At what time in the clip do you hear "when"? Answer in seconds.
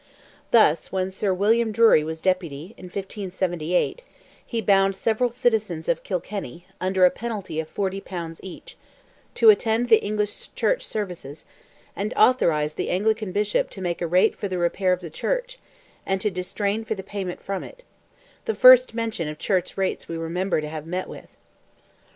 0.91-1.11